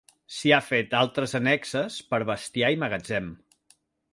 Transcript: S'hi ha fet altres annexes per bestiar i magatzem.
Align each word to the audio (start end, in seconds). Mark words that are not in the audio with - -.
S'hi 0.35 0.53
ha 0.55 0.59
fet 0.69 0.95
altres 0.99 1.35
annexes 1.39 1.99
per 2.15 2.21
bestiar 2.31 2.73
i 2.77 2.81
magatzem. 2.85 3.29